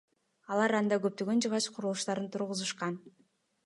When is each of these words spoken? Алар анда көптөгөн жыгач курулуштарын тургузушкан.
Алар 0.55 0.73
анда 0.77 0.99
көптөгөн 1.05 1.45
жыгач 1.47 1.69
курулуштарын 1.77 2.33
тургузушкан. 2.37 3.03